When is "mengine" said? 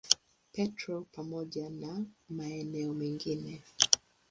2.93-3.63